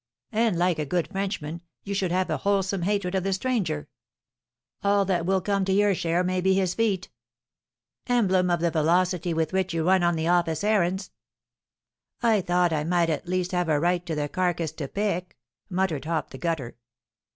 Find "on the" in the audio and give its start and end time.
10.01-10.27